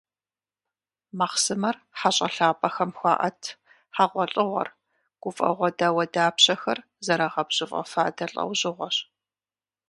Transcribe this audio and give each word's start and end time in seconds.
Махъсымэр 1.17 1.75
хьэщIэ 1.99 2.27
лъапIэхэм 2.35 2.91
хуаIэт, 2.97 3.41
хьэгъуэлIыгъуэр, 3.95 4.67
гуфIэгъуэ 5.21 5.69
дауэдапщэхэр 5.77 6.79
зэрагъэбжьыфIэ 7.05 7.81
фадэ 7.91 8.25
лIэужьыгъуэщ. 8.33 8.95